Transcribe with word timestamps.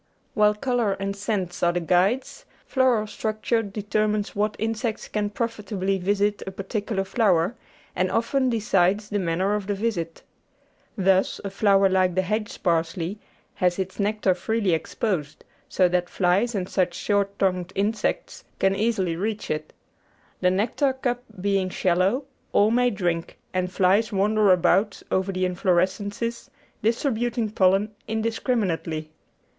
While 0.33 0.55
colour 0.55 0.93
and 0.93 1.15
scent 1.15 1.61
are 1.61 1.73
the 1.73 1.79
guides, 1.79 2.45
floral 2.65 3.05
structure 3.05 3.61
deter 3.61 4.07
mines 4.07 4.35
what 4.35 4.55
insects 4.57 5.07
can 5.07 5.29
profitably 5.29 5.99
visit 5.99 6.41
a 6.47 6.49
particular 6.49 7.03
flower, 7.03 7.55
and 7.95 8.09
often 8.09 8.49
decides 8.49 9.09
the 9.09 9.19
manner 9.19 9.53
of 9.53 9.67
the 9.67 9.75
visit. 9.75 10.23
Thus 10.97 11.39
a 11.43 11.51
flower 11.51 11.87
like 11.87 12.15
the 12.15 12.23
hedge 12.23 12.63
parsley 12.63 13.19
has 13.53 13.77
its 13.77 13.99
nectar 13.99 14.33
freely 14.33 14.73
exposed 14.73 15.45
so 15.69 15.87
that 15.89 16.09
flies 16.09 16.55
and 16.55 16.67
such 16.67 16.95
short 16.95 17.37
tongued 17.37 17.71
insects 17.75 18.43
can 18.57 18.75
easily 18.75 19.15
reach 19.15 19.51
it; 19.51 19.71
the 20.39 20.49
nectar 20.49 20.93
cup 20.93 21.21
being 21.39 21.69
shallow 21.69 22.25
all 22.53 22.71
may 22.71 22.89
drink, 22.89 23.37
and 23.53 23.71
flies 23.71 24.11
wander 24.11 24.51
about 24.51 25.03
over 25.11 25.31
the 25.31 25.45
inflor 25.45 25.75
escences 25.79 26.49
distributing 26.81 27.51
pollen 27.51 27.91
indiscriminately. 28.07 29.11